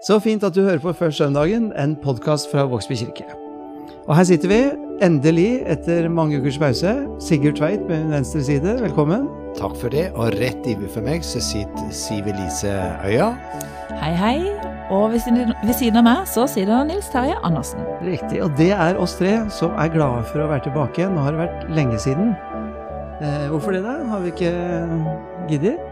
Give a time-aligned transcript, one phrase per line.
[0.00, 3.26] Så fint at du hører på Før søndagen, en podkast fra Vågsby kirke.
[4.08, 4.60] Og her sitter vi,
[5.04, 6.94] endelig, etter mange ukers pause.
[7.20, 9.26] Sigurd Tveit med min venstre side, velkommen.
[9.58, 10.06] Takk for det.
[10.14, 12.72] Og rett over for meg så sitter Siv Elise
[13.04, 13.28] Øya.
[14.00, 14.38] Hei, hei.
[14.88, 15.20] Og ved
[15.76, 17.84] siden av meg så sitter Nils Terje Andersen.
[18.00, 18.40] Riktig.
[18.40, 21.12] Og det er oss tre som er glade for å være tilbake.
[21.12, 22.32] Nå har det vært lenge siden.
[23.20, 24.00] Eh, hvorfor det, da?
[24.08, 24.56] Har vi ikke
[25.52, 25.89] giddet?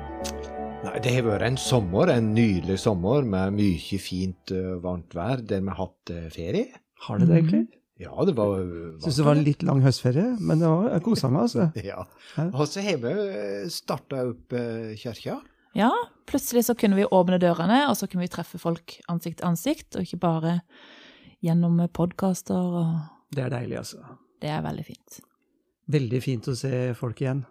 [0.85, 5.43] Nei, Det har vært en sommer, en nydelig sommer med mye fint uh, varmt vær
[5.43, 6.69] der vi har hatt uh, ferie.
[7.07, 7.63] Har det det, egentlig?
[7.99, 11.05] Ja, det var uh, Syns det var en litt lang høstferie, men det var, jeg
[11.09, 11.67] kosa meg, altså.
[11.91, 12.05] Ja.
[12.37, 12.47] Ja.
[12.53, 13.17] Og så har vi
[13.75, 15.41] starta opp uh, kirka.
[15.79, 15.91] Ja,
[16.31, 19.91] plutselig så kunne vi åpne dørene, og så kunne vi treffe folk ansikt til ansikt,
[19.99, 20.57] og ikke bare
[21.45, 24.19] gjennom podkaster, og Det er deilig, altså.
[24.43, 25.23] det er veldig fint.
[25.91, 27.43] Veldig fint å se folk igjen.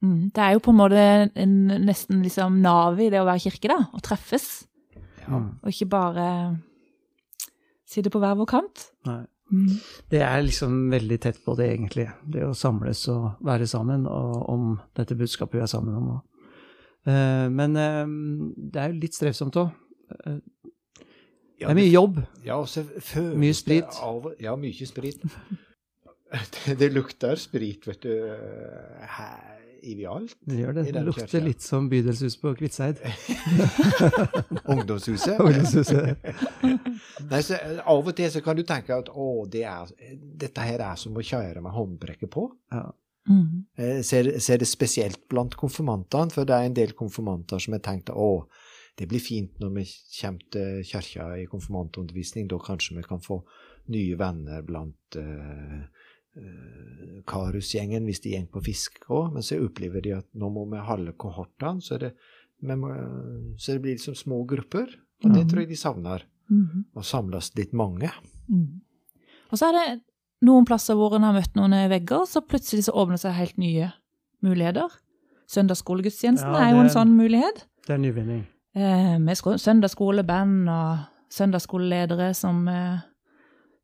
[0.00, 0.30] Mm.
[0.32, 3.68] Det er jo på en måte en, nesten liksom navet i det å være kirke,
[3.72, 3.82] da.
[3.92, 4.48] Å treffes.
[5.26, 5.42] Ja.
[5.60, 6.26] Og ikke bare
[7.90, 8.88] sitte på hver vår kant.
[9.08, 9.22] Nei.
[9.50, 9.80] Mm.
[10.12, 12.06] Det er liksom veldig tett på det, egentlig.
[12.22, 16.10] Det å samles og være sammen og om dette budskapet vi er sammen om.
[17.10, 18.04] Eh, men uh,
[18.54, 19.72] det er jo litt strevsomt òg.
[21.58, 22.22] det er mye jobb.
[22.46, 22.86] Ja, og så
[23.34, 23.90] Mye sprit.
[24.06, 25.26] Av, ja, mye sprit.
[26.54, 28.14] det, det lukter sprit, vet du,
[29.18, 30.36] her overalt.
[30.46, 30.84] Det gjør det.
[30.94, 31.44] Det lukter kirka.
[31.46, 33.02] litt som bydelshus på Kviteseid.
[34.74, 35.40] Ungdomshuset.
[35.44, 36.30] Ungdomshuset.
[37.30, 39.92] Nei, så eh, Av og til så kan du tenke at å, det er,
[40.44, 42.48] dette her er som å kjøre med håndbrekket på.
[42.74, 42.88] Ja.
[43.30, 43.64] Mm.
[43.78, 47.82] Jeg ser, ser det spesielt blant konfirmantene, for det er en del konfirmanter som har
[47.84, 48.30] tenkt å,
[48.98, 49.84] det blir fint når vi
[50.18, 53.40] kommer til kirka i konfirmantundervisning, da kanskje vi kan få
[53.90, 55.84] nye venner blant uh,
[57.28, 60.82] Karusgjengen hvis de går på fiske òg, men så opplever de at nå må vi
[60.84, 62.14] halve kohortene, så, det,
[62.64, 62.92] vi må,
[63.60, 64.92] så det blir liksom små grupper.
[65.20, 66.24] Og det tror jeg de savner.
[66.50, 66.86] Mm.
[66.96, 68.08] Å samles litt mange.
[68.48, 68.80] Mm.
[69.52, 69.84] Og så er det
[70.46, 73.60] noen plasser hvor en har møtt noen vegger, så plutselig så åpner det seg helt
[73.60, 73.90] nye
[74.44, 74.96] muligheter.
[75.50, 77.64] Søndagsskolegudstjenesten Ja, er jo en sånn mulighet.
[77.86, 78.44] Det er nyvinning.
[78.78, 83.02] Eh, med søndagsskoleband og søndagsskoleledere som eh,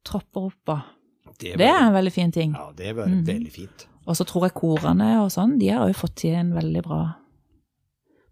[0.06, 0.73] tropper opp.
[0.73, 0.96] Og.
[1.38, 2.53] Det, Det er en veldig fin ting.
[2.56, 3.25] ja, det var mm.
[3.26, 3.87] veldig fint.
[4.06, 7.00] Og så tror jeg korene og sånn, de har jo fått til en veldig bra,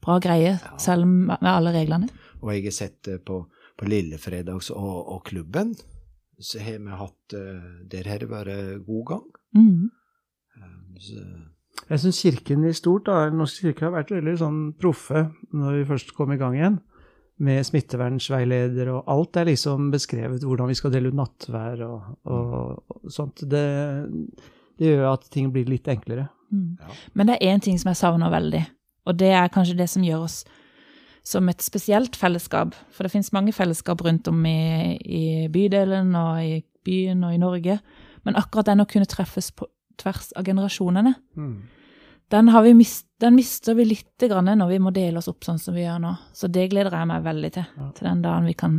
[0.05, 0.77] bra greie, Ja.
[0.79, 2.09] selv med alle reglene.
[2.43, 3.41] Og jeg har sett det på,
[3.77, 5.75] på Lillefredags og, og klubben.
[6.39, 9.27] Så har vi hatt eh, Der har det vært god gang.
[9.55, 9.91] Mm.
[10.57, 11.21] Eh, Så,
[11.91, 15.85] Jeg syns kirken i stort, da, Norsk kirke, har vært veldig sånn proffe når vi
[15.91, 16.81] først kom i gang igjen.
[17.43, 22.53] Med smittevernveileder og alt er liksom beskrevet hvordan vi skal dele ut nattvær og, og,
[22.95, 23.43] og sånt.
[23.51, 23.65] Det,
[24.79, 26.29] det gjør at ting blir litt enklere.
[26.55, 26.77] Mm.
[26.79, 26.99] ja.
[27.19, 28.63] Men det er én ting som jeg savner veldig,
[29.09, 30.45] og det er kanskje det som gjør oss
[31.25, 32.75] som et spesielt fellesskap.
[32.93, 37.41] For det finnes mange fellesskap rundt om i, i bydelen og i byen og i
[37.41, 37.79] Norge.
[38.25, 39.67] Men akkurat den å kunne treffes på
[40.01, 41.15] tvers av generasjonene,
[42.33, 45.45] den, har vi mist, den mister vi litt grann når vi må dele oss opp
[45.47, 46.13] sånn som vi gjør nå.
[46.37, 47.67] Så det gleder jeg meg veldig til.
[47.81, 47.91] Ja.
[47.97, 48.79] Til den dagen vi kan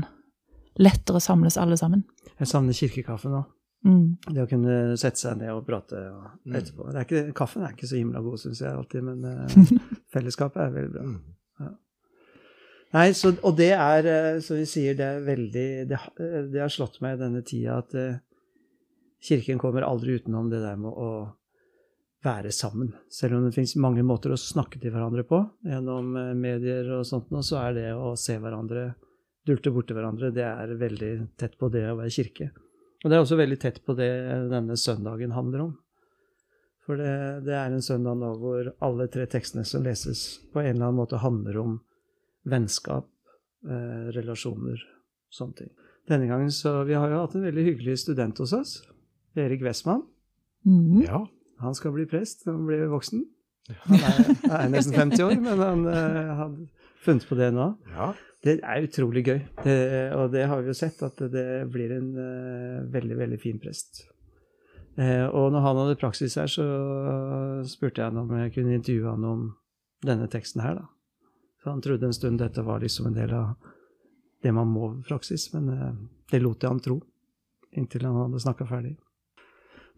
[0.78, 2.04] lettere samles alle sammen.
[2.40, 3.44] Jeg savner kirkekaffe nå.
[3.86, 4.18] Mm.
[4.34, 6.56] Det å kunne sette seg ned og prate og Mm.
[6.58, 6.88] etterpå.
[6.92, 10.62] Det er ikke, kaffen er ikke så himla god, syns jeg alltid, men eh, fellesskapet
[10.64, 11.06] er veldig bra.
[11.60, 11.70] Ja.
[12.96, 16.42] Nei, så, og det er, eh, som vi sier, det er veldig Det, har- eh,
[16.54, 17.94] det har slått meg i denne tida at
[19.26, 21.10] kirken kommer aldri utenom det der med å
[22.26, 22.92] være sammen.
[23.12, 27.06] Selv om det finnes mange måter å snakke til hverandre på gjennom eh, medier og
[27.08, 28.90] sånt, så er det å se hverandre,
[29.46, 32.52] dulte borti hverandre, det er veldig tett på det å være kirke.
[33.04, 34.12] Og det er også veldig tett på det
[34.50, 35.74] denne søndagen handler om.
[36.86, 40.76] For det, det er en søndag nå hvor alle tre tekstene som leses, på en
[40.76, 41.80] eller annen måte handler om
[42.46, 43.08] vennskap,
[43.66, 44.82] eh, relasjoner,
[45.34, 45.72] sånne ting.
[46.06, 48.76] Denne gangen så Vi har jo hatt en veldig hyggelig student hos oss.
[49.36, 50.04] Erik Westman.
[50.66, 51.02] Mm.
[51.06, 51.26] Ja.
[51.64, 53.26] Han skal bli prest når han blir voksen.
[53.86, 56.56] Han er, er nesten 50 år, men han uh, har
[57.06, 57.74] funnet på det nå.
[57.96, 58.14] ja.
[58.46, 59.78] Det er utrolig gøy, det,
[60.14, 64.04] og det har vi jo sett, at det blir en uh, veldig, veldig fin prest.
[65.00, 66.66] Uh, og når han hadde praksis her, så
[67.66, 69.48] spurte jeg han om jeg kunne intervjue han om
[70.06, 70.86] denne teksten her, da.
[71.64, 73.56] Så han trodde en stund dette var liksom en del av
[74.46, 75.94] det man må praksis, men eh,
[76.30, 77.00] det lot jeg han tro,
[77.74, 78.92] inntil han hadde snakka ferdig.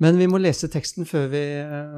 [0.03, 1.97] Men vi må lese teksten før vi, eh,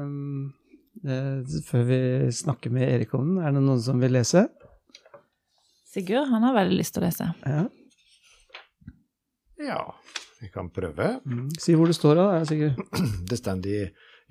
[1.04, 2.00] eh, før vi
[2.32, 3.42] snakker med Erik om den.
[3.44, 4.46] Er det noen som vil lese?
[5.90, 7.28] Sigurd han har veldig lyst til å lese.
[7.44, 7.64] Ja.
[9.58, 9.82] ja.
[10.40, 11.18] Vi kan prøve.
[11.28, 11.50] Mm.
[11.60, 12.78] Si hvor det står, da, Sigurd.
[13.28, 13.80] Det står i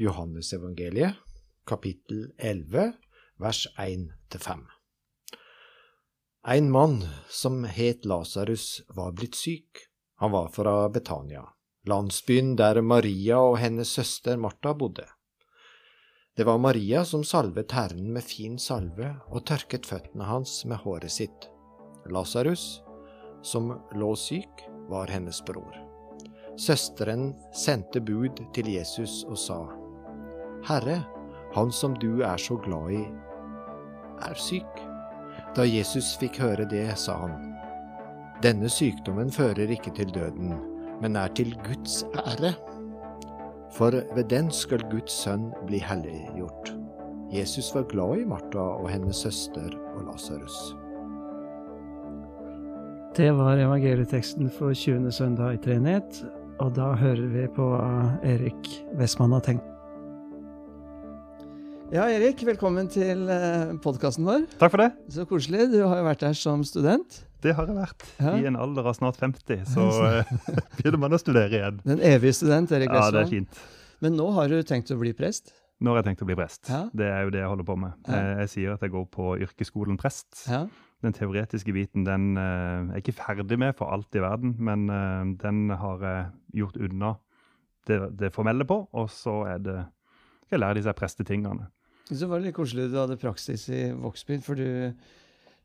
[0.01, 1.19] Johannesevangeliet,
[1.67, 2.93] kapittel 11,
[3.37, 4.63] vers 1-5.
[6.47, 9.83] En mann som het Lasarus, var blitt syk.
[10.23, 11.43] Han var fra Betania,
[11.89, 15.07] landsbyen der Maria og hennes søster Martha bodde.
[16.37, 21.11] Det var Maria som salvet Herren med fin salve og tørket føttene hans med håret
[21.11, 21.49] sitt.
[22.07, 22.81] Lasarus,
[23.43, 25.75] som lå syk, var hennes bror.
[26.59, 29.59] Søsteren sendte bud til Jesus og sa,
[30.67, 31.01] Herre,
[31.55, 33.03] han som du er så glad i,
[34.27, 34.81] er syk.
[35.55, 37.37] Da Jesus fikk høre det, sa han,
[38.43, 40.53] Denne sykdommen fører ikke til døden,
[41.01, 42.53] men er til Guds ære.
[43.75, 46.73] For ved den skal Guds sønn bli helliggjort.
[47.33, 50.57] Jesus var glad i Martha og hennes søster og Lasarus.
[53.17, 55.11] Det var evangelieteksten for 20.
[55.11, 56.23] søndag i treenighet,
[56.59, 59.65] og da hører vi på hva Erik Westman har tenkt.
[61.89, 63.25] Ja, Erik, velkommen til
[63.81, 64.45] podkasten vår.
[64.61, 64.91] Takk for det.
[65.09, 65.71] Så koselig.
[65.71, 67.23] Du har jo vært her som student.
[67.43, 68.05] Det har jeg vært.
[68.19, 68.33] Ja.
[68.35, 70.33] I en alder av snart 50, så eh,
[70.79, 71.79] begynner man å studere igjen.
[71.85, 73.61] Den evige student, Erik Ja, det er fint.
[74.03, 75.53] Men nå har du tenkt å bli prest?
[75.79, 76.67] Nå har jeg tenkt å bli prest.
[76.67, 76.81] Ja.
[76.91, 77.95] Det er jo det jeg holder på med.
[78.07, 78.19] Ja.
[78.19, 80.43] Jeg, Jeg sier at jeg går på yrkesskolen prest.
[80.51, 80.65] Ja.
[80.99, 84.89] Den teoretiske biten den eh, er jeg ikke ferdig med for alt i verden, men
[84.91, 86.25] eh, den har jeg
[86.63, 87.13] gjort unna
[87.87, 89.77] det, det formelle på, og så er det
[90.49, 91.69] jeg lære disse prestetingene.
[92.09, 94.91] Så var det litt koselig du hadde praksis i Vågsbyen, for du,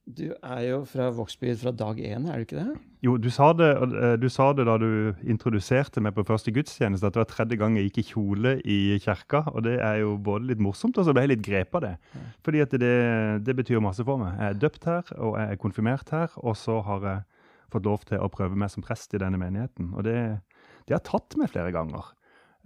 [0.06, 2.74] du er jo fra Vågsbygd fra dag én, er du ikke det?
[3.04, 7.06] Jo, du sa, det, eh, du sa det da du introduserte meg på første gudstjeneste,
[7.08, 9.42] at det var tredje gang jeg gikk i kjole i kirka.
[9.52, 11.94] Og det er jo både litt morsomt, og så ble jeg litt grepet av det.
[12.44, 12.92] Fordi at det,
[13.44, 14.36] det betyr masse for meg.
[14.40, 17.24] Jeg er døpt her, og jeg er konfirmert her, og så har jeg
[17.74, 19.92] fått lov til å prøve meg som prest i denne menigheten.
[19.96, 20.18] Og det,
[20.86, 22.12] det har tatt meg flere ganger.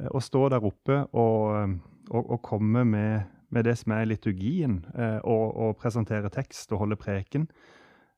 [0.02, 1.78] eh, Å stå der oppe og,
[2.10, 6.82] og, og komme med, med det som er liturgien, eh, og, og presentere tekst og
[6.84, 7.48] holde preken.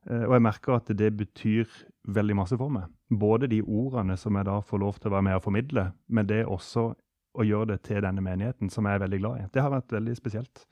[0.09, 1.65] Eh, Og jeg merker at det betyr
[2.07, 2.89] veldig masse for meg.
[3.11, 6.27] Både de ordene som jeg da får lov til å være med og formidle, men
[6.27, 6.93] det også
[7.31, 9.49] å gjøre det til denne menigheten, som jeg er veldig glad i.
[9.53, 10.65] Det har vært veldig spesielt.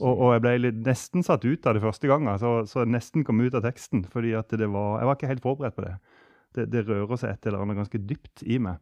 [0.00, 2.90] Og, og jeg ble litt, nesten satt ut av det første gangen, så, så jeg
[2.92, 4.04] nesten kom ut av teksten.
[4.12, 5.94] fordi at det var, Jeg var ikke helt forberedt på det.
[6.52, 8.80] Det, det rører seg et eller annet ganske dypt i meg.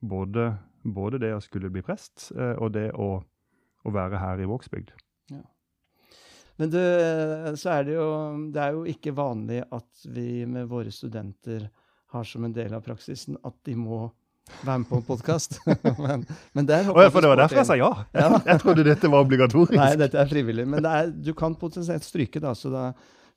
[0.00, 0.48] Både,
[0.82, 3.20] både det å skulle bli prest, eh, og det å,
[3.88, 4.94] å være her i Vågsbygd.
[6.58, 6.80] Men du,
[7.58, 8.06] så er det jo
[8.50, 11.68] Det er jo ikke vanlig at vi med våre studenter
[12.14, 14.08] har som en del av praksisen at de må
[14.64, 15.58] være med på en podkast.
[16.06, 16.24] men,
[16.56, 17.90] men der Å ja, for det var derfor jeg sa ja!
[18.16, 18.30] Ja.
[18.48, 19.76] Jeg trodde dette var obligatorisk.
[19.76, 20.64] Nei, dette er frivillig.
[20.72, 22.86] Men det er, du kan potensielt stryke, da, så da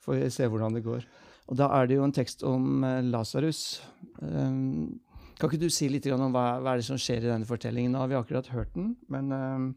[0.05, 1.03] får vi se hvordan det går.
[1.51, 3.81] Og da er det jo en tekst om eh, Lasarus.
[4.23, 5.01] Um,
[5.35, 7.91] kan ikke du si litt om hva, hva er det som skjer i denne fortellingen?
[7.91, 9.71] Nå har vi akkurat hørt den, men um,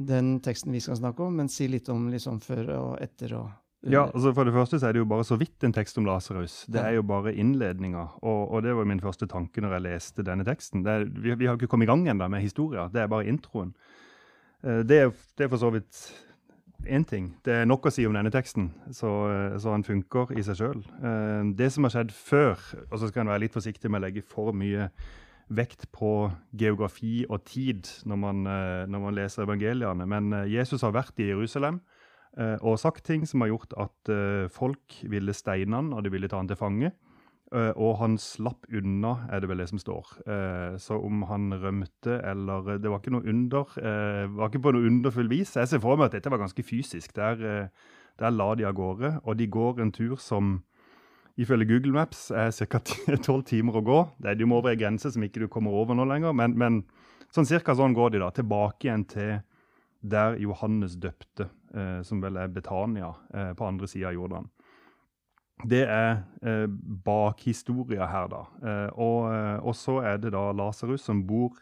[0.00, 3.50] den teksten vi skal snakke om, men si litt om liksom før og etter og.
[3.88, 6.04] Ja, altså For det første så er det jo bare så vidt en tekst om
[6.04, 6.66] Lasarus.
[6.68, 8.02] Det er jo bare innledninga.
[8.20, 10.82] Og, og det var min første tanke når jeg leste denne teksten.
[10.84, 12.90] Er, vi, vi har ikke kommet i gang ennå med historia.
[12.92, 13.72] Det er bare introen.
[14.62, 16.02] Eh, Det er, det er for så vidt
[16.84, 17.30] én ting.
[17.44, 20.60] Det er nok å si om denne teksten, så, eh, så han funker i seg
[20.60, 20.84] sjøl.
[21.56, 22.60] Det som har skjedd før,
[22.90, 24.90] og så skal en være litt forsiktig med å legge for mye
[25.50, 30.84] vekt på geografi og tid når man, eh, når man leser evangeliene, men eh, Jesus
[30.86, 31.80] har vært i Jerusalem
[32.38, 34.14] eh, og sagt ting som har gjort at
[34.54, 36.92] folk ville steine han, og de ville ta han til fange.
[37.50, 40.12] Og han slapp unna, er det vel det som står.
[40.78, 43.72] Så om han rømte eller Det var ikke noe under.
[44.36, 45.56] var ikke på noe underfull vis.
[45.56, 47.10] Jeg ser for meg at dette var ganske fysisk.
[47.16, 47.66] Der,
[48.22, 50.60] der la de av gårde, og de går en tur som
[51.40, 52.80] ifølge Google Maps er ca.
[53.26, 54.00] tolv timer å gå.
[54.20, 56.56] Det er du må over ei grense som ikke du kommer over nå lenger, men,
[56.60, 56.82] men
[57.34, 58.30] sånn cirka sånn går de da.
[58.34, 59.38] Tilbake igjen til
[60.00, 64.48] der Johannes døpte, eh, som vel er Betania, eh, på andre sida av Jordan.
[65.68, 66.66] Det er eh,
[67.04, 68.44] bakhistoria her, da.
[68.64, 71.58] Eh, eh, og så er det da Lasarus som bor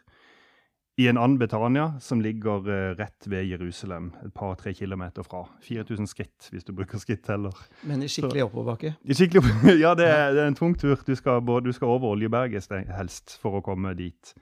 [0.99, 5.45] i en annen Betania, som ligger eh, rett ved Jerusalem, et par-tre kilometer fra.
[5.63, 7.55] 4000 skritt, hvis du bruker skritteller.
[7.87, 8.93] Men i skikkelig oppoverbakke.
[9.03, 9.45] I skikkelig,
[9.85, 10.99] ja, det er, det er en tung tur.
[11.07, 14.33] Du skal, både, du skal over Oljeberget helst for å komme dit.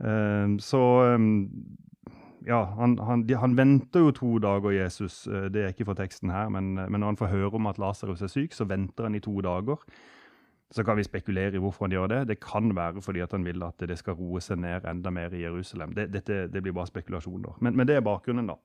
[0.00, 0.80] Um, så
[1.12, 1.28] um,
[2.48, 5.26] ja, han, han, de, han venter jo to dager, Jesus.
[5.26, 7.78] Eh, det er ikke for teksten her, men, men når han får høre om at
[7.82, 9.84] Lasarus er syk, så venter han i to dager.
[10.72, 12.20] Så kan vi spekulere i hvorfor han gjør det.
[12.32, 15.34] Det kan være fordi at han vil at det skal roe seg ned enda mer
[15.36, 15.92] i Jerusalem.
[15.96, 17.58] Det, dette, det blir bare spekulasjoner.
[17.60, 18.56] Men, men det er bakgrunnen, da.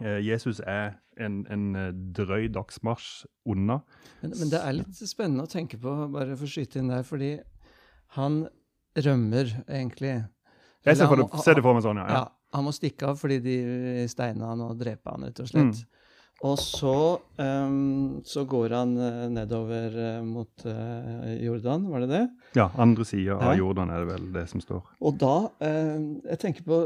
[0.00, 3.80] Eh, Jesus er en, en eh, drøy dagsmarsj unna.
[4.22, 7.06] Men, men det er litt spennende å tenke på, bare for å skyte inn der,
[7.06, 7.32] fordi
[8.16, 8.42] han
[8.98, 10.16] rømmer egentlig.
[10.86, 11.10] Jeg ser,
[11.54, 12.06] det, for meg sånn, ja.
[12.10, 12.22] Ja,
[12.56, 13.56] han må stikke av fordi de
[14.10, 15.82] steina han og drepe han, rett og slett.
[15.82, 15.99] Mm.
[16.46, 16.92] Og så,
[17.36, 22.22] um, så går han uh, nedover uh, mot uh, Jordan, var det det?
[22.56, 23.58] Ja, andre sida av Ja.
[23.60, 24.80] Jordan er det vel det som står.
[25.04, 26.78] Og da Jeg tenker på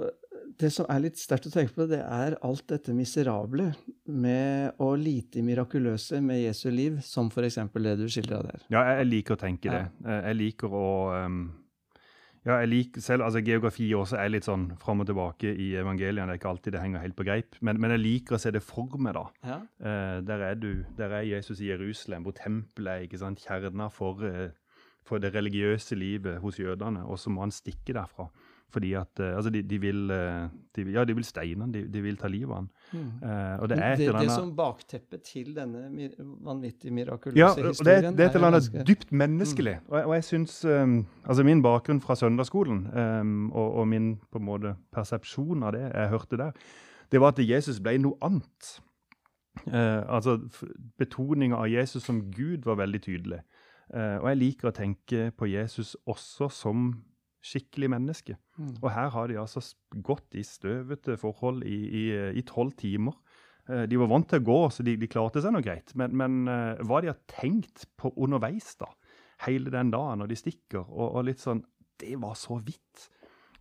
[0.59, 3.73] Det som er litt sterkt å tenke på, det er alt dette miserable
[4.07, 7.57] med og lite mirakuløse med Jesu liv, som f.eks.
[7.75, 8.63] det du skildra der.
[8.71, 9.81] Ja, jeg, liker å tenke det.
[10.07, 11.41] Eh, Jeg liker å ehm,
[12.45, 16.29] Ja, jeg liker selv Altså, geografi også er litt sånn fram og tilbake i evangeliene.
[16.29, 17.57] Det er ikke alltid det henger helt på greip.
[17.65, 19.25] Men, men jeg liker å se det for meg, da.
[19.49, 19.61] Ja.
[19.81, 20.73] Eh, der er du.
[20.99, 24.53] Der er Jesus i Jerusalem, hvor tempelet er ikke sant, kjerna for, eh,
[25.09, 27.07] for det religiøse livet hos jødene.
[27.09, 28.29] Og så må han stikke derfra.
[28.75, 31.85] Fordi at eh, Altså, de, de vil eh, de, Ja, de vil steine han, de,
[31.95, 32.69] de vil ta livet av han.
[32.93, 33.11] Mm.
[33.23, 37.39] Eh, og det er et det, eller det som bakteppe til denne mir vanvittig mirakuløse
[37.39, 38.87] Ja, og det, det er et eller annet ganske- Mm.
[38.91, 39.77] dypt menneskelig.
[39.89, 44.17] Og, jeg- og jeg syns um, Altså, min bakgrunn fra søndagsskolen um, og, og min
[44.33, 46.53] på en måte persepsjon av det jeg hørte der,
[47.13, 48.81] det var at Jesus ble noe annet.
[49.69, 50.39] Uh, altså,
[50.99, 53.41] Betoninga av Jesus som Gud var veldig tydelig.
[53.95, 56.89] Uh, og jeg liker å tenke på Jesus også som
[57.45, 58.39] skikkelig menneske.
[58.57, 58.75] Mm.
[58.81, 59.63] Og her har de altså
[60.05, 63.17] gått i støvete forhold i, tolv timer.
[63.69, 65.95] Eh, De var vant til å gå, så de, de klarte seg nå greit.
[65.99, 68.91] Men, men eh, hva de har tenkt på underveis da,
[69.47, 71.65] hele den dagen når de stikker, og, og litt sånn
[72.01, 73.11] Det var så vidt.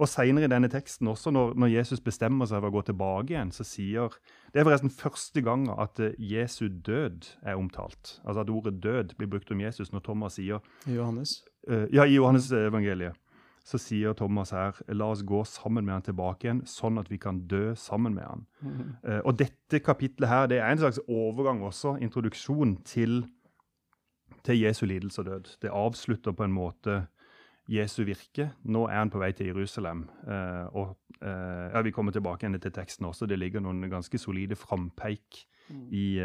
[0.02, 3.36] Og seinere i denne teksten også, når, når Jesus bestemmer seg for å gå tilbake
[3.36, 4.16] igjen, så sier
[4.50, 8.18] Det er forresten første gang at eh, Jesu død er omtalt.
[8.24, 11.42] Altså at ordet død blir brukt om Jesus når Thomas sier I Johannes.
[11.64, 13.16] Uh, ja, i Johannes evangeliet
[13.64, 17.20] så sier Thomas her la oss gå sammen med han tilbake igjen, sånn at vi
[17.22, 18.46] kan dø sammen med han.
[18.62, 18.92] Mm -hmm.
[19.08, 23.26] uh, og dette kapitlet her, det er en slags overgang også, introduksjon til,
[24.44, 25.58] til Jesu lidelse og død.
[25.62, 27.08] Det avslutter på en måte
[27.70, 28.52] Jesu virke.
[28.64, 30.10] Nå er han på vei til Jerusalem.
[30.28, 33.26] Uh, og uh, ja, Vi kommer tilbake igjen til teksten også.
[33.26, 35.94] Det ligger noen ganske solide frampeik Mm.
[35.94, 36.20] i,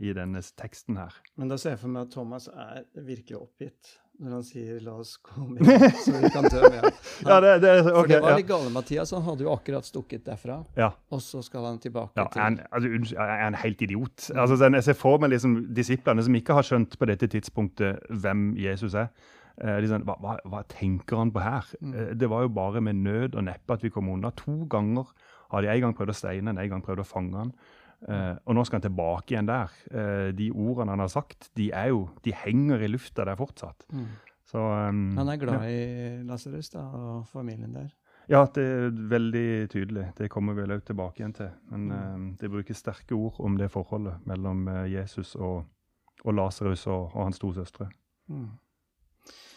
[0.00, 1.12] i denne teksten her.
[1.36, 4.96] Men da ser jeg for meg at Thomas er virkelig oppgitt når han sier 'la
[4.98, 6.86] oss komme inn, så vi kan dø med.
[7.22, 8.36] Ja, det, det, For det var ja.
[8.40, 9.12] litt gale, Mathias.
[9.14, 10.90] Han hadde jo akkurat stukket derfra, ja.
[11.14, 14.30] og så skal han tilbake Ja, til Ja, han, altså, er han helt idiot?
[14.34, 18.52] Altså, jeg ser for meg liksom, disiplene som ikke har skjønt på dette tidspunktet hvem
[18.58, 19.12] Jesus er.
[19.58, 21.66] Eh, sånn, hva, hva, hva tenker han på her?
[21.82, 21.94] Mm.
[21.94, 24.30] Eh, det var jo bare med nød og neppe at vi kom unna.
[24.44, 25.10] To ganger
[25.50, 27.52] har de en gang prøvd å steine han, en gang prøvd å fange han.
[28.06, 29.72] Eh, og nå skal han tilbake igjen der.
[29.90, 33.86] Uh, de ordene han har sagt, de, er jo, de henger i lufta der fortsatt.
[33.90, 34.04] Mm.
[34.48, 35.72] Så, um, Han er glad ja.
[35.72, 37.90] i Lasarus og familien der.
[38.28, 40.06] Ja, det er veldig tydelig.
[40.18, 41.50] Det kommer vi vel også tilbake igjen til.
[41.72, 42.30] Men Mm.
[42.30, 45.64] uh, det brukes sterke ord om det forholdet mellom eh, Jesus og,
[46.24, 47.90] og Lasarus og, og hans to søstre.
[48.28, 48.48] Mm.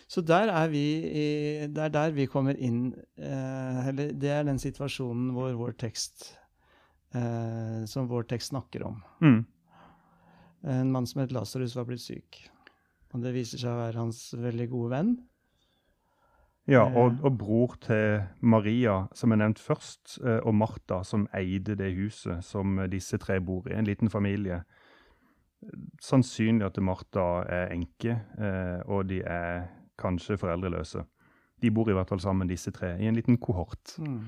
[0.07, 4.60] Så der er vi i, det er der vi kommer inn Eller det er den
[4.60, 6.40] situasjonen hvor vår tekst
[7.13, 9.03] eh, Som vår tekst snakker om.
[9.21, 9.45] Mm.
[10.63, 12.49] En mann som het Lasarus, var blitt syk.
[13.13, 15.15] Og det viser seg å være hans veldig gode venn.
[16.69, 16.95] Ja, Eh.
[16.95, 21.95] og, og bror til Maria, som er nevnt først, eh, og Martha, som eide det
[21.97, 23.73] huset som disse tre bor i.
[23.73, 24.61] En liten familie.
[26.01, 31.03] Sannsynlig at Martha er enke, eh, og de er kanskje foreldreløse.
[31.61, 33.97] De bor i hvert fall sammen, disse tre, i en liten kohort.
[33.99, 34.23] Mm.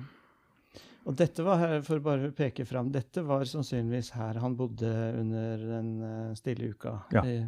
[1.03, 4.93] Og dette var her, for bare å peke fram, dette var sannsynligvis her han bodde
[5.19, 6.95] under den eh, stille uka.
[7.11, 7.25] Ja.
[7.27, 7.41] I,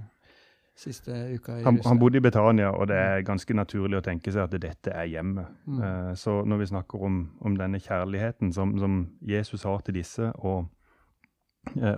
[0.76, 4.34] siste uka i Han, han bodde i Betania, og det er ganske naturlig å tenke
[4.36, 5.48] seg at dette er hjemmet.
[5.66, 5.80] Mm.
[5.80, 10.32] Uh, Så når vi snakker om, om denne kjærligheten som, som Jesus har til disse,
[10.36, 10.68] og,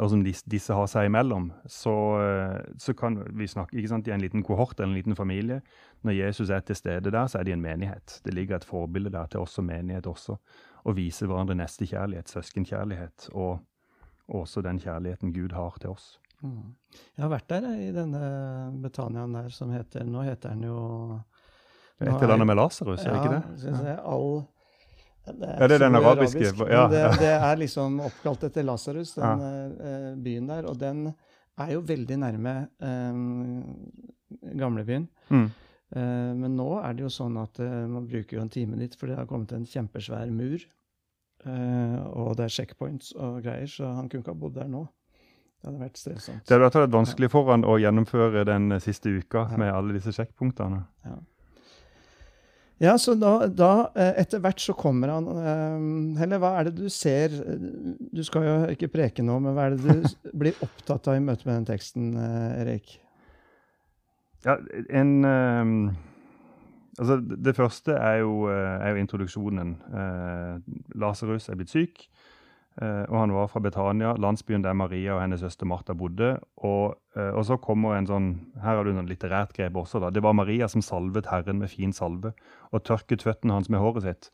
[0.02, 4.08] og som disse, disse har seg imellom, så, eh, så kan vi snakke ikke sant,
[4.08, 5.62] i en liten kohort eller en liten familie.
[6.08, 8.20] Når Jesus er til stede der, så er de en menighet.
[8.26, 10.38] Det ligger et forbilde der til oss som menighet også.
[10.88, 13.60] Å vise hverandre nestekjærlighet, søskenkjærlighet, og
[14.28, 16.18] og også den kjærligheten Gud har til oss.
[16.44, 16.76] Mm.
[17.16, 18.22] Jeg har vært der i denne
[18.84, 20.82] Betaniaen der som heter Nå heter den jo
[21.98, 23.64] Et eller annet med Lasarus, er det ikke det?
[23.66, 24.44] Ja, se, all
[25.34, 29.14] det Ja, det er den arabiske, arabisk, ja, det, det er liksom oppkalt etter Lasarus,
[29.18, 30.68] den eh, byen der.
[30.70, 33.22] Og den er jo veldig nærme eh,
[34.58, 35.08] gamlebyen.
[35.30, 35.48] Mm.
[35.88, 38.92] Uh, men nå er det jo sånn at uh, man bruker jo en time dit,
[39.00, 40.66] for det har kommet en kjempesvær mur.
[41.46, 44.84] Uh, og det er checkpoints og greier, så han kunne ikke ha bodd der nå.
[45.58, 46.44] Det hadde vært strevsomt.
[46.46, 49.58] Det hadde vært vanskelig for han å gjennomføre den eh, siste uka Ja.
[49.58, 50.84] med alle disse sjekkpunktene.
[51.08, 51.16] Ja,
[53.02, 56.90] så da, da eh, etter hvert så kommer han eh, Eller hva er det du
[56.94, 57.34] ser
[58.14, 61.24] Du skal jo ikke preke nå, men hva er det du blir opptatt av i
[61.24, 63.00] møte med den teksten, eh, Erik?
[64.46, 64.60] Ja,
[64.94, 65.80] en ehm,
[66.98, 69.76] Altså, det første er jo, er jo introduksjonen.
[70.98, 72.08] Lasarus er blitt syk.
[72.78, 76.36] Eh, og han var fra Betania, landsbyen der Maria og hennes søster Martha bodde.
[76.62, 78.28] Og, eh, og, så kommer en sånn
[78.62, 80.02] Her har du noen litterært grep også.
[80.04, 80.12] da.
[80.14, 82.34] Det var Maria som salvet Herren med fin salve
[82.72, 84.30] og tørket føttene hans med håret sitt.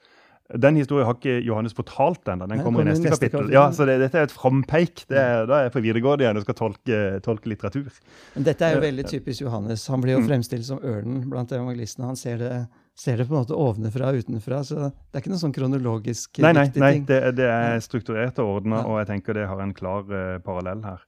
[0.53, 2.45] Den historien har ikke Johannes fortalt ennå.
[2.49, 3.47] Den, kommer i neste, neste kapittel.
[3.47, 3.55] kapittel.
[3.55, 5.05] Ja, så det, Dette er et frampeik.
[5.09, 5.23] da
[5.57, 7.89] er jeg på videregående igjen og skal tolke, tolke, litteratur.
[8.35, 9.85] Men Dette er jo veldig typisk Johannes.
[9.89, 10.27] Han blir jo mm.
[10.29, 12.11] fremstilt som ørnen blant evangelistene.
[12.11, 12.51] Han ser det,
[12.93, 14.61] ser det på en måte ovenfra og utenfra.
[14.67, 16.85] Så det er ikke noe sånn kronologisk nei, nei, nei, ting.
[16.85, 18.91] Nei, det, det, er strukturert og ordna, ja.
[18.91, 21.01] og jeg tenker det har en klar uh, parallell her.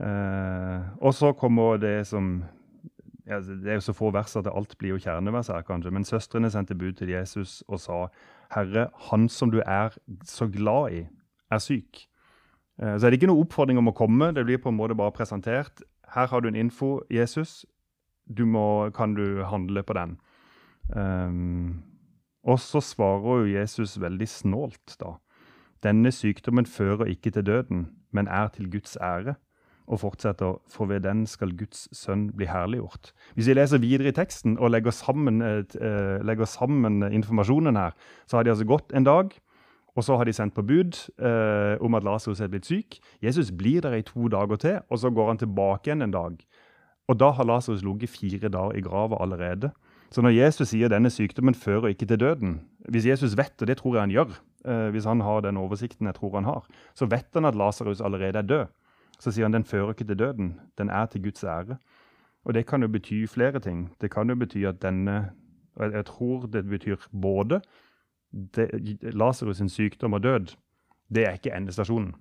[0.00, 2.38] Uh, og så kommer det som
[3.28, 5.92] ja, Det er jo så få vers at alt blir jo kjernevers her, kanskje.
[5.94, 8.06] Men søstrene sendte bud til Jesus og sa
[8.54, 9.94] Herre, han som du er
[10.26, 11.02] så glad i,
[11.50, 12.06] er syk.
[12.82, 14.96] Eh, så er det ikke noe oppfordring om å komme, det blir på en måte
[14.98, 15.84] bare presentert.
[16.14, 17.64] Her har du en info, Jesus.
[18.26, 20.16] Du må, kan du handle på den?
[20.90, 21.82] Um,
[22.42, 25.18] og så svarer jo Jesus veldig snålt, da.
[25.84, 29.36] Denne sykdommen fører ikke til døden, men er til Guds ære
[29.90, 33.10] og fortsetter, for ved den skal Guds sønn bli herliggjort.
[33.34, 37.96] Hvis vi leser videre i teksten og legger sammen, uh, legger sammen informasjonen her,
[38.30, 39.34] så har de altså gått en dag,
[39.98, 43.00] og så har de sendt på bud uh, om at Lasarus er blitt syk.
[43.22, 46.38] Jesus blir der i to dager til, og så går han tilbake igjen en dag.
[47.10, 49.72] Og da har Lasarus ligget fire dager i grava allerede.
[50.10, 52.56] Så når Jesus sier denne sykdommen fører ikke til døden
[52.90, 54.30] Hvis Jesus vet, og det tror jeg han gjør,
[54.66, 58.00] uh, hvis han har den oversikten jeg tror han har, så vet han at Lasarus
[58.00, 58.66] allerede er død
[59.20, 61.76] så sier han den fører ikke til døden, den er til Guds ære.
[62.44, 63.90] Og det kan jo bety flere ting.
[64.00, 65.30] Det kan jo bety at denne
[65.76, 67.60] Og jeg, tror det betyr både
[69.02, 70.56] Lasarus sykdom og død.
[71.14, 72.14] Det er ikke endestasjonen.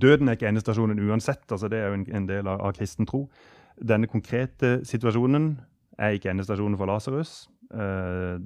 [0.00, 1.50] Døden er ikke endestasjonen uansett.
[1.50, 3.30] altså Det er jo en, en del av, av, kristen tro.
[3.88, 5.60] Denne konkrete situasjonen
[5.98, 7.50] er ikke endestasjonen for Lasarus.
[7.74, 8.38] Eh,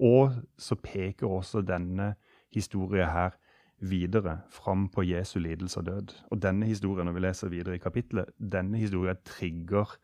[0.00, 2.14] og så peker også denne
[2.54, 3.30] historien her
[3.90, 6.14] videre fram på Jesu lidelse og død.
[6.30, 9.96] Og denne historien, når vi leser videre i kapittelet, denne historien trigger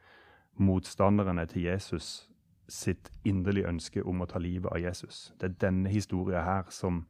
[0.60, 2.30] motstanderne til Jesus
[2.70, 5.33] sitt inderlige ønske om å ta livet av Jesus.
[5.40, 7.07] Det er denne historien her som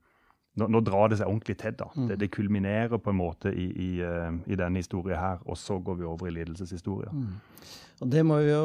[0.58, 1.74] Nå, nå drar det seg ordentlig til.
[1.78, 1.86] da.
[1.94, 2.06] Mm.
[2.08, 5.76] Det, det, kulminerer på en måte i, i, uh, i denne historien her, og så
[5.78, 7.14] går vi over i lidelseshistorien.
[7.14, 7.68] Mm.
[8.02, 8.64] Og det, må vi jo,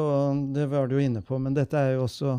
[0.52, 2.34] det var du jo inne på, men dette er jo også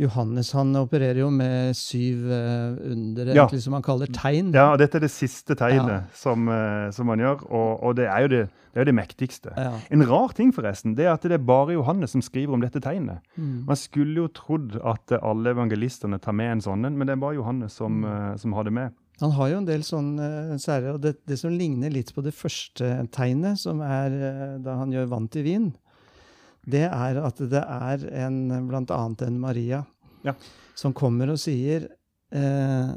[0.00, 3.44] Johannes han opererer jo med syv uh, under, ja.
[3.60, 4.48] som han kaller tegn.
[4.56, 6.00] Ja, og dette er det siste tegnet ja.
[6.16, 8.40] som, uh, som, han gjør, og, og, det er jo det,
[8.72, 9.52] det, er det mektigste.
[9.58, 9.74] Ja.
[9.92, 12.80] En rar ting forresten, det er at det er bare Johannes som skriver om dette
[12.80, 13.20] tegnet.
[13.36, 13.66] Mm.
[13.68, 17.36] Man skulle jo trodd at alle evangelistene tar med en sånn men det er bare
[17.36, 18.96] Johannes som, uh, som har det med.
[19.20, 22.32] Han har jo en del sånne sære, og det, det, som ligner litt på det
[22.32, 24.16] første tegnet, som er
[24.64, 25.70] da han gjør vann til vin
[26.66, 29.84] det er at det er en, blant annet en Maria
[30.26, 30.34] ja.
[30.76, 31.86] som kommer og sier
[32.34, 32.90] eh,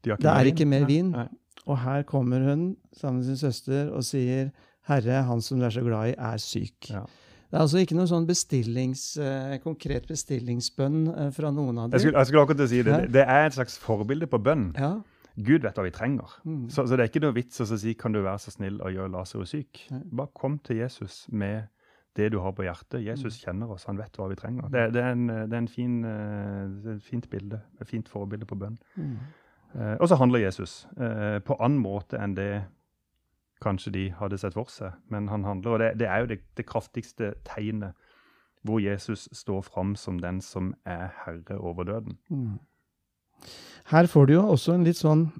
[0.00, 1.10] de Det er ikke mer vin.
[1.12, 1.26] Nei.
[1.68, 4.48] Og her kommer hun sammen med sin søster og sier
[4.88, 6.88] Herre, han som du er så glad i, er syk.
[6.88, 7.04] Ja.
[7.50, 11.96] Det er altså ikke noe sånn bestillings, eh, konkret bestillingsbønn eh, fra noen av dem.
[11.98, 12.98] Jeg skulle, jeg skulle akkurat si det.
[13.12, 14.68] Det er et slags forbilde på bønn.
[14.78, 14.94] Ja.
[15.40, 16.32] Gud vet hva vi trenger.
[16.46, 16.68] Mm.
[16.70, 18.94] Så, så, det er ikke noe vits å si kan du være så snill og
[18.94, 19.82] gjøre Lasarus syk.
[19.90, 21.68] Bare kom til Jesus med
[22.16, 23.04] det du har på hjertet.
[23.04, 23.42] Jesus mm.
[23.44, 24.70] kjenner oss, han vet hva vi trenger.
[24.72, 28.48] Det, det, er, en, det er, en fin, eh, et fint bilde, et fint forbilde
[28.50, 28.78] på bønn.
[28.96, 29.14] Mm.
[29.74, 32.64] Eh, og så handler Jesus eh, på annen måte enn det
[33.62, 34.96] kanskje de hadde sett for seg.
[35.12, 38.08] Men han handler, og det, det er jo det, det, kraftigste tegnet
[38.66, 42.18] hvor Jesus står fram som den som er herre over døden.
[42.28, 42.58] Mm.
[43.88, 45.30] Her får du jo også en litt sånn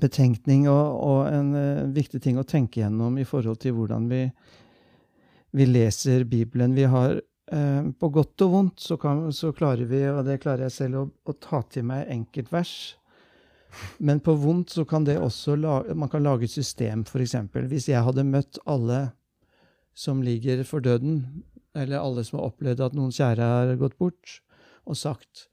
[0.00, 4.22] betenkning og, og en uh, viktig ting å tenke gjennom i forhold til hvordan vi
[5.50, 6.74] vi leser Bibelen.
[6.74, 7.20] Vi har
[7.52, 11.00] eh, På godt og vondt så, kan, så, klarer vi, og det klarer jeg selv,
[11.00, 12.74] å, å ta til meg enkeltvers.
[13.98, 17.36] Men på vondt så kan det også lage, man kan lage et system, f.eks.
[17.68, 19.10] Hvis jeg hadde møtt alle
[19.98, 21.44] som ligger for døden,
[21.76, 24.38] eller alle som har opplevd at noen kjære har gått bort,
[24.88, 25.48] og sagt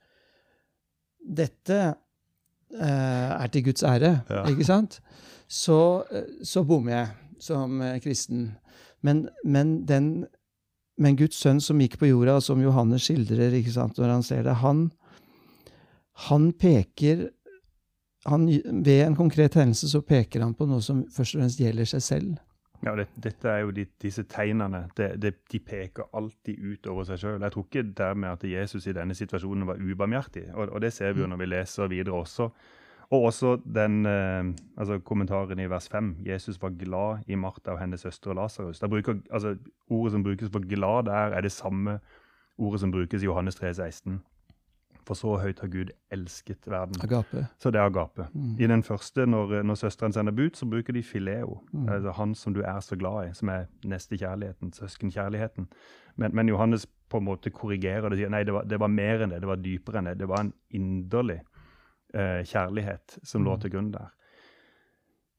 [1.25, 4.43] dette eh, er til Guds ære, ja.
[4.51, 4.99] ikke sant?
[5.47, 8.53] Så, eh, så bommer jeg som eh, kristen.
[9.05, 10.09] Men, men, den,
[10.97, 14.57] men, Guds sønn som gikk på jorda, som Johannes skildrer sant, når han ser det,
[14.63, 14.89] han,
[16.29, 17.29] han peker
[18.25, 18.47] han,
[18.81, 22.01] Ved en konkret hendelse så peker han på noe som først og fremst gjelder seg
[22.01, 22.31] selv.
[22.81, 24.87] Ja, det, dette er jo de, disse tegnene.
[24.97, 27.45] Det, det, de peker alltid ut over seg sjøl.
[27.45, 30.47] Jeg tror ikke dermed at Jesus i denne situasjonen var ubarmhjertig.
[30.53, 32.49] Og, og det ser vi jo når vi leser videre også.
[33.15, 34.43] Og også den eh,
[34.77, 36.15] altså kommentaren i vers 5.
[36.25, 38.83] Jesus var glad i Martha og hennes søster Lasarus.
[38.83, 39.55] Altså,
[39.89, 41.99] ordet som brukes for 'glad' der, er det samme
[42.57, 44.21] ordet som brukes i Johannes 3, 16.
[45.05, 46.95] For så høyt har Gud elsket verden.
[47.03, 47.45] Agape.
[47.59, 48.25] Så det er agape.
[48.33, 48.55] Mm.
[48.59, 51.59] I den første, når, når søsteren sender bud, så bruker de fileo.
[51.73, 51.89] Mm.
[51.89, 55.67] Altså han som du er så glad i, som er nestekjærligheten, søskenkjærligheten.
[56.15, 59.29] Men, men Johannes på en måte korrigerer det nei, det var, det var mer enn
[59.29, 60.19] det, det var dypere enn det.
[60.19, 61.43] Det var en inderlig
[62.15, 63.59] eh, kjærlighet som lå Mm.
[63.61, 64.09] til grunn der.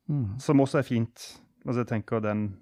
[0.08, 0.38] Mm.
[0.38, 1.42] Som også er fint.
[1.66, 2.56] Altså jeg tenker den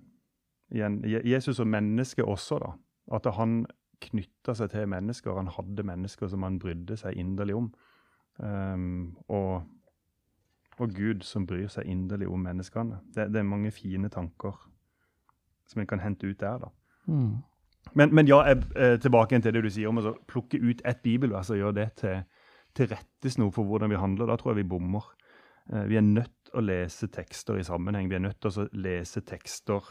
[0.71, 2.73] igjen, Jesus som menneske også, da.
[3.17, 3.67] At han
[4.01, 5.37] knytta seg til mennesker.
[5.37, 7.75] Han hadde mennesker som han brydde seg inderlig om.
[8.39, 9.63] Um, og,
[10.79, 12.99] og Gud som bryr seg inderlig om menneskene.
[13.15, 14.57] Det, det er mange fine tanker
[15.67, 16.69] som en kan hente ut der, da.
[17.07, 17.37] Mm.
[17.95, 21.03] Men, men ja, jeg, eh, tilbake til det du sier om å plukke ut ett
[21.03, 22.23] bibelvers og gjøre det til,
[22.77, 24.31] til rettesnor for hvordan vi handler.
[24.31, 25.07] Da tror jeg vi bommer.
[25.73, 28.11] Eh, vi er nødt til å lese tekster i sammenheng.
[28.11, 29.87] Vi er nødt til å lese tekster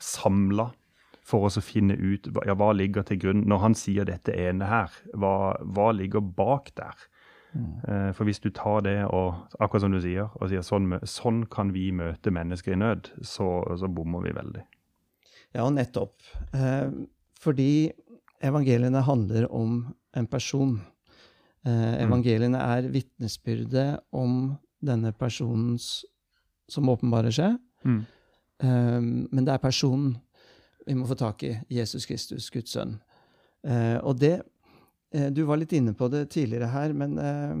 [0.00, 0.70] samla
[1.26, 3.46] for oss å finne ut ja, hva ligger til grunn.
[3.48, 7.06] Når han sier dette ene her, hva, hva ligger bak der?
[7.50, 7.70] Mm.
[7.82, 11.44] Eh, for hvis du tar det og akkurat som du sier, og sier sånn, sånn
[11.50, 14.64] kan vi møte mennesker i nød, så, så bommer vi veldig.
[15.56, 16.14] Ja, nettopp.
[16.54, 16.92] Eh,
[17.40, 17.90] fordi
[18.40, 19.82] evangeliene handler om
[20.16, 20.78] en person.
[21.66, 26.06] Eh, evangeliene er vitnesbyrdet om denne personens
[26.70, 27.58] som åpenbarer seg.
[27.84, 28.00] Mm.
[28.64, 30.14] Eh, men det er personen
[30.86, 31.52] vi må få tak i.
[31.68, 32.96] Jesus Kristus, Guds sønn.
[33.66, 34.38] Eh, og det
[35.12, 37.54] eh, Du var litt inne på det tidligere her, men eh,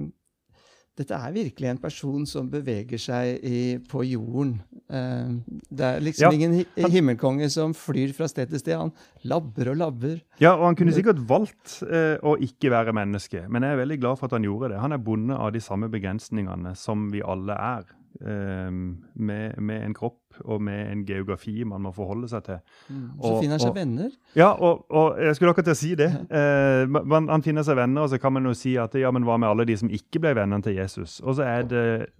[1.00, 4.56] dette er virkelig en person som beveger seg i, på jorden.
[4.90, 5.30] Eh,
[5.70, 8.76] det er liksom Ja, ingen hi himmelkonge som flyr fra sted til sted.
[8.76, 8.92] Han
[9.24, 10.18] labber og labber.
[10.42, 14.00] Ja, og han kunne sikkert valgt eh, å ikke være menneske, men jeg er veldig
[14.02, 14.82] glad for at han gjorde det.
[14.82, 17.88] Han er bonde av de samme begrensningene som vi alle er,
[18.20, 22.58] med, med en kropp og med en geografi man må forholde seg til.
[22.88, 24.10] Så Og- finner han seg og- venner.
[24.36, 26.10] Ja, og, og jeg skulle akkurat til å si det.
[26.30, 29.22] Eh, man, han finner seg venner, og så kan man jo si at ja, men
[29.24, 31.20] hva med alle de som ikke ble vennene til Jesus?
[31.20, 32.10] Og så er det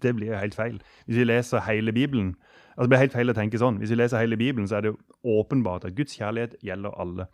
[0.00, 0.76] Det blir jo helt feil.
[1.06, 2.36] Hvis vi leser hele Bibelen
[2.78, 3.78] altså Det blir helt feil å tenke sånn.
[3.82, 4.98] Hvis vi leser hele Bibelen, så er det jo
[5.42, 7.26] åpenbart at Guds kjærlighet gjelder alle.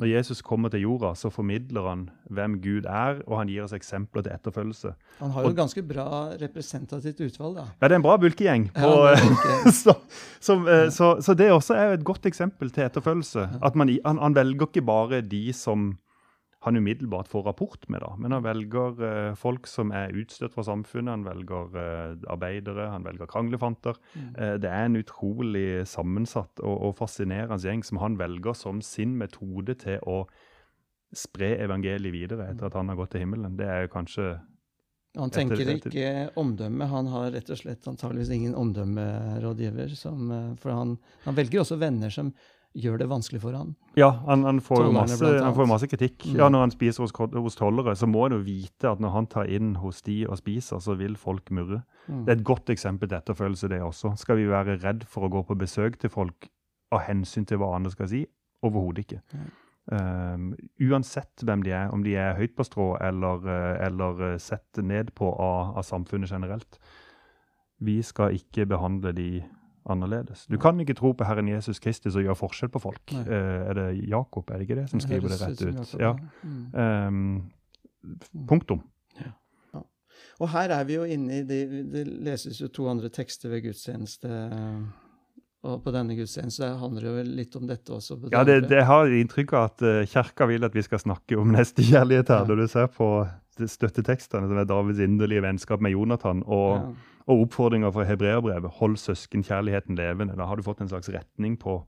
[0.00, 3.74] Når Jesus kommer til jorda, så formidler han hvem Gud er, og han gir oss
[3.76, 4.94] eksempler til etterfølgelse.
[5.20, 6.06] Han har jo et ganske bra
[6.40, 7.66] representativt utvalg, da.
[7.76, 8.70] Ja, det er en bra bulkegjeng.
[8.72, 9.58] Ja, på, er bulke.
[9.82, 9.96] så,
[10.40, 13.48] som, eh, så, så det også er et godt eksempel til etterfølgelse.
[13.62, 15.92] At man, han, han velger ikke bare de som
[16.62, 20.62] han umiddelbart får rapport med, da, men han velger eh, folk som er utstøtt fra
[20.68, 21.10] samfunnet.
[21.10, 23.98] Han velger eh, arbeidere, han velger kranglefanter.
[24.14, 29.16] Eh, det er en utrolig sammensatt og, og fascinerende gjeng som han velger som sin
[29.18, 30.22] metode til å
[31.12, 33.58] spre evangeliet videre etter at han har gått til himmelen.
[33.58, 34.30] Det er jo kanskje
[35.18, 36.86] Han tenker etter- ikke omdømme.
[36.88, 39.92] Han har rett og slett antageligvis ingen omdømmerådgiver.
[39.98, 40.94] Som, eh, for han,
[41.26, 42.32] han velger også venner som
[42.78, 43.74] gjør det vanskelig for han.
[43.98, 46.24] Ja, han, han, får jo masse, han får masse kritikk.
[46.24, 46.36] Mm.
[46.40, 49.28] Ja, Når han spiser hos, hos tollere, så må han jo vite at når han
[49.32, 51.82] tar inn hos de og spiser, så vil folk murre.
[52.06, 52.24] Mm.
[52.24, 54.14] Det er et godt eksempel til etterfølgelse, det også.
[54.20, 56.48] Skal vi være redd for å gå på besøk til folk
[56.92, 58.24] av hensyn til hva andre skal si?
[58.62, 59.22] Overhodet ikke.
[59.90, 64.36] Um, uansett hvem de er, om de er høyt på strå eller, eh, eller eh,
[64.38, 66.78] sett ned på av, av samfunnet generelt.
[67.82, 69.30] Vi skal ikke behandle de
[69.90, 70.46] annerledes.
[70.46, 73.12] Du kan ikke tro på Herren Jesus Kristus og gjøre forskjell på folk.
[73.12, 75.94] Eh, er det Jakob, er det ikke det, som skriver det rett ut?
[76.00, 77.08] Jakob, Ja.
[77.08, 77.52] Um,
[78.48, 78.82] punktum.
[80.42, 81.60] Og her er vi jo inne i det,
[81.92, 84.30] det leses jo to andre tekster ved gudstjeneste.
[85.62, 88.16] Og på denne gudstjenesten handler det jo litt om dette også.
[88.18, 91.38] på Ja, det, det har inntrykk av at uh, kirka vil at vi skal snakke
[91.38, 92.48] om nestekjærlighet her.
[92.48, 93.12] Når du ser på
[93.70, 96.94] støttetekstene, som er Davids inderlige vennskap med Jonathan, og.
[97.26, 100.36] Og oppfordringa fra hebreerbrevet, hold søskenkjærligheten levende.
[100.38, 101.78] Da har du fått en slags retning på,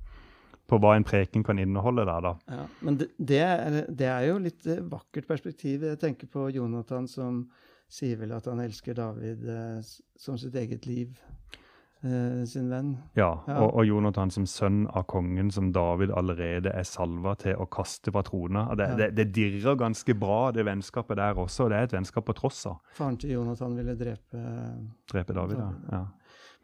[0.70, 2.34] på hva en preken kan inneholde der, da.
[2.50, 5.86] Ja, men det, det, er, det er jo litt eh, vakkert perspektiv.
[5.90, 7.44] Jeg tenker på Jonathan som
[7.90, 11.18] sier vel at han elsker David eh, som sitt eget liv,
[12.46, 12.90] sin venn.
[13.16, 13.30] Ja.
[13.48, 18.12] Og, og Jonathan som sønn av kongen, som David allerede er salva til å kaste
[18.12, 18.66] fra trona.
[18.76, 18.96] Det, Ja.
[19.00, 21.64] det, det dirrer ganske bra, det vennskapet der også.
[21.64, 24.44] og Det er et vennskap på tross av Faren til Jonathan ville drepe
[25.12, 25.56] drepe David.
[25.58, 25.70] Ja.
[25.70, 25.88] David.
[25.92, 26.04] Ja.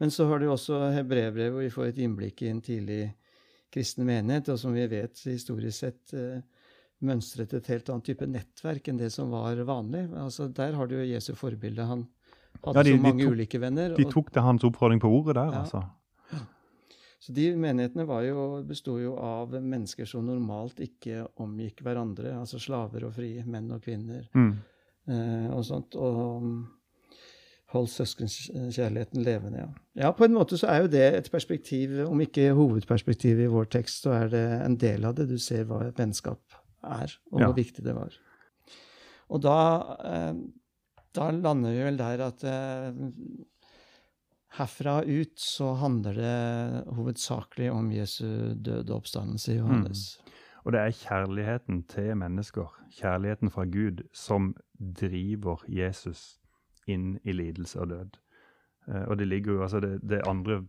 [0.01, 3.01] Men så har du også hebreerbrevet, hvor vi får et innblikk i en tidlig
[3.71, 6.41] kristen menighet, og som vi vet historisk sett eh,
[7.01, 10.07] mønstret et helt annet type nettverk enn det som var vanlig.
[10.17, 11.85] Altså, der har du jo Jesu forbilde.
[11.87, 12.07] Han
[12.63, 13.95] hadde Ja, de- så de mange tok- ulike venner.
[13.95, 15.61] De tok det hans oppfordring på ordet der, Ja.
[15.63, 15.83] altså.
[17.21, 22.31] Så de menighetene var jo, besto jo av mennesker som normalt ikke omgikk hverandre.
[22.39, 24.57] Altså slaver og frie, menn og kvinner Mm.
[25.07, 25.95] eh, og sånt.
[25.95, 26.67] Og um,
[27.73, 29.67] holdt søskenkjærligheten levende, ja.
[29.95, 33.69] Ja, på en måte så er jo det et perspektiv, om ikke hovedperspektivet i vår
[33.69, 35.29] tekst, så er det en del av det.
[35.29, 36.39] Du ser hva et vennskap
[36.83, 37.45] er, og Ja.
[37.45, 38.09] hvor viktig det var.
[39.29, 40.33] Og da, eh,
[41.15, 42.99] da lander vi vel der at eh,
[44.57, 50.19] herfra ut så handler det hovedsakelig om Jesu døde oppstandelse i Johannes.
[50.63, 56.37] Og det er kjærligheten til mennesker, kjærligheten fra Gud, som driver Jesus
[56.87, 58.19] inn i lidelse og død.
[58.87, 60.61] Eh, og det ligger jo altså det, det andre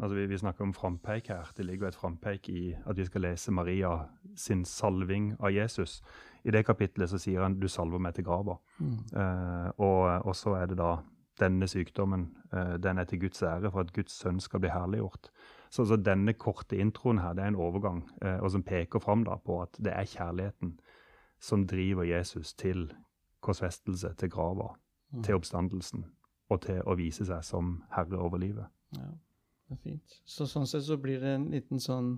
[0.00, 1.50] altså vi, vi, snakker om frampeik her.
[1.56, 3.90] Det ligger et frampeik i at vi skal lese Maria
[4.36, 6.02] sin salving av Jesus.
[6.44, 8.58] I det kapitlet så sier han 'du salver meg til grava'.
[8.78, 8.98] Mm.
[9.16, 10.96] Uh, og, og, så er det da
[11.40, 15.30] denne sykdommen uh, den er til Guds ære for at Guds sønn skal bli herliggjort.
[15.70, 19.24] Så, så denne korte introen her det er en overgang uh, og som peker fram
[19.24, 20.78] da på at det er kjærligheten
[21.40, 22.92] som driver Jesus til
[23.40, 24.74] korsfestelse, til grava,
[25.10, 25.22] mm.
[25.22, 26.04] til oppstandelsen
[26.48, 28.66] og til å vise seg som herre over livet.
[28.96, 29.08] Ja.
[29.72, 30.16] Det er fint.
[30.28, 32.14] Så sånn sett så blir det en liten sånn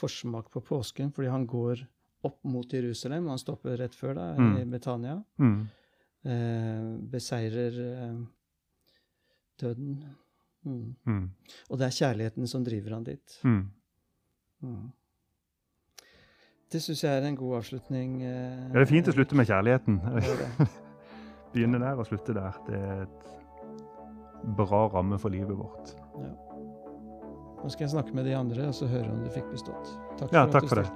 [0.00, 1.84] forsmak på påsken, fordi han går
[2.26, 3.28] opp mot Jerusalem.
[3.28, 4.54] Han stopper rett før da, mm.
[4.60, 5.18] i Betania.
[5.40, 5.58] Mm.
[6.30, 8.16] Eh, beseirer eh,
[9.60, 10.00] døden.
[10.64, 10.94] Mm.
[11.06, 11.26] mm.
[11.70, 13.38] Og det er kjærligheten som driver han dit.
[13.44, 13.62] Mm.
[14.62, 14.90] Mm.
[16.70, 18.20] Det syns jeg er en god avslutning.
[18.22, 20.00] Eh, ja, det er fint å slutte med kjærligheten.
[21.54, 22.60] Begynne der og slutte der.
[22.68, 25.96] Det er et bra ramme for livet vårt.
[26.14, 26.49] Ja.
[27.60, 29.90] Nå skal jeg snakke med de andre og så høre om du fikk bestått.
[30.20, 30.86] Takk for ja, takk for det.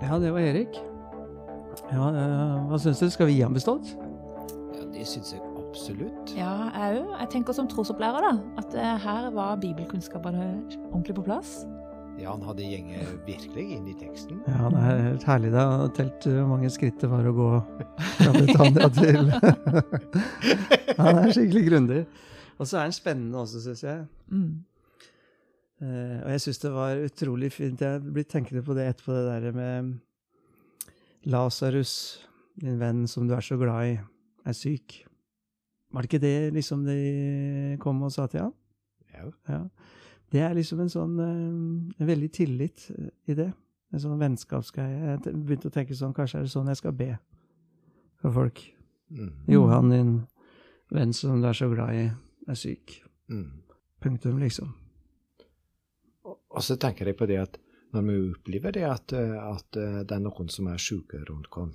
[0.00, 0.80] ja, det var Erik.
[1.90, 3.08] Ja, eh, hva syns du?
[3.12, 3.92] Skal vi gi ham bestått?
[4.76, 6.32] Ja, det syns jeg absolutt.
[6.36, 7.12] Ja, jeg òg.
[7.20, 10.48] Jeg tenker som trosopplærer da, at eh, her var bibelkunnskapene
[10.90, 11.60] ordentlig på plass.
[12.20, 14.40] Ja, han hadde gjenget virkelig inn i teksten.
[14.44, 15.52] Ja, det er helt herlig.
[15.54, 17.46] Det har telt hvor mange skritt det var å gå
[18.18, 19.30] fra Betania til
[21.00, 22.02] Han er skikkelig grundig.
[22.60, 24.04] Og så er han spennende også, syns jeg.
[24.28, 24.50] Mm.
[25.80, 27.80] Uh, og jeg syns det var utrolig fint.
[27.80, 29.94] Jeg blitt tenkende på det etterpå, det der med
[31.32, 31.94] Lasarus,
[32.60, 33.96] din venn som du er så glad i,
[34.44, 34.98] er syk.
[35.90, 38.54] Var det ikke det liksom de kom og sa til han?
[39.16, 39.24] Ja.
[39.48, 39.62] ja.
[40.30, 43.50] Det er liksom en sånn eh, en veldig tillit eh, i det.
[43.90, 45.16] En sånn vennskapsgreie.
[45.16, 47.10] Jeg begynte å tenke sånn, kanskje er det sånn jeg skal be
[48.22, 48.62] for folk.
[49.10, 49.32] Mm.
[49.50, 50.12] Johan, din
[50.94, 52.04] venn som du er så glad i,
[52.46, 53.00] er syk.
[53.32, 53.48] Mm.
[54.02, 54.70] Punktum, liksom.
[56.30, 57.58] Og så tenker jeg på det at
[57.90, 61.74] når vi opplever det at, eh, at det er noen som er syke rundt oss,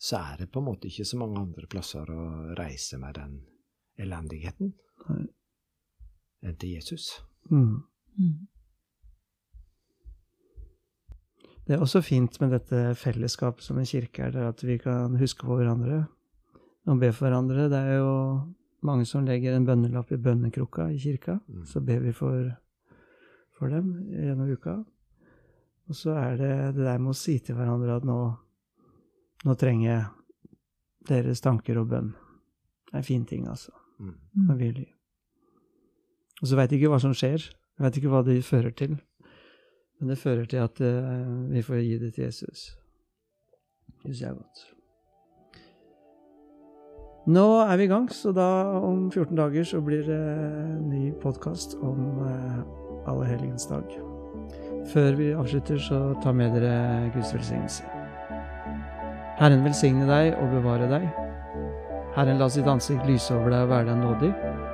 [0.00, 2.24] så er det på en måte ikke så mange andre plasser å
[2.58, 3.36] reise med den
[4.00, 4.74] elendigheten
[6.44, 7.12] enn til Jesus.
[7.50, 7.82] Mm.
[8.18, 8.34] Mm.
[11.64, 15.16] Det er også fint med dette fellesskapet som en kirke er, der at vi kan
[15.16, 16.04] huske på hverandre
[16.84, 17.70] og be for hverandre.
[17.72, 18.14] Det er jo
[18.84, 21.38] mange som legger en bønnelapp i bønnekrukka i kirka.
[21.48, 21.64] Mm.
[21.64, 22.50] Så ber vi for,
[23.56, 24.76] for dem gjennom uka.
[25.88, 28.18] Og så er det det der med å si til hverandre at nå,
[29.44, 30.04] nå trenger jeg
[31.08, 32.12] deres tanker og bønn.
[32.88, 33.72] Det er en fin ting, altså.
[34.00, 34.14] Mm.
[34.50, 34.93] Og virkelig.
[36.42, 37.42] Og så veit jeg ikke hva som skjer.
[37.44, 38.96] Jeg veit ikke hva det fører til.
[40.00, 42.70] Men det fører til at uh, vi får gi det til Jesus.
[43.86, 44.64] Det syns jeg er godt.
[47.26, 48.46] Nå er vi i gang, så da
[48.84, 53.88] om 14 dager så blir det en ny podkast om uh, Allehelgens dag.
[54.92, 57.84] Før vi avslutter, så ta med dere Guds velsignelse.
[59.38, 61.08] Herren velsigne deg og bevare deg.
[62.14, 64.73] Herren la sitt ansikt lyse over deg og være deg nådig.